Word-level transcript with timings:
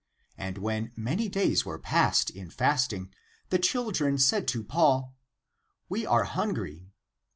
And 0.35 0.57
when 0.57 0.91
many 0.95 1.29
days 1.29 1.63
were 1.63 1.77
past 1.77 2.31
in 2.31 2.49
fasting, 2.49 3.13
the 3.49 3.59
children 3.59 4.17
said 4.17 4.47
to 4.47 4.63
Paul:" 4.63 5.13
We 5.89 6.07
are 6.07 6.23
hungry." 6.23 6.89